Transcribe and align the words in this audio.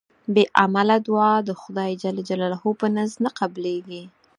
بی 0.33 0.43
عمله 0.63 0.95
دوعا 1.07 1.33
د 1.43 1.49
خدای 1.61 1.91
ج 2.01 2.03
په 2.79 2.87
نزد 2.95 3.17
نه 3.25 3.29
قبلېږي 3.39 4.03